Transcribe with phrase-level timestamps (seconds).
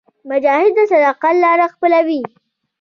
[0.29, 2.21] مجاهد د صداقت لاره خپلوي.